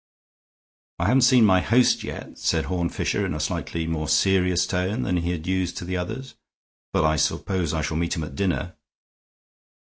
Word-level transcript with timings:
"I 0.97 1.05
haven't 1.05 1.21
seen 1.29 1.45
my 1.45 1.61
host 1.61 2.03
yet," 2.03 2.39
said 2.39 2.65
Horne 2.65 2.89
Fisher, 2.89 3.23
in 3.23 3.35
a 3.35 3.39
slightly 3.39 3.85
more 3.85 4.07
serious 4.09 4.65
tone 4.65 5.03
than 5.03 5.17
he 5.17 5.29
had 5.29 5.45
used 5.45 5.77
to 5.77 5.85
the 5.85 5.95
others, 5.97 6.33
"but 6.91 7.03
I 7.05 7.17
suppose 7.17 7.71
I 7.71 7.83
shall 7.83 7.97
meet 7.97 8.15
him 8.15 8.23
at 8.23 8.33
dinner." 8.33 8.73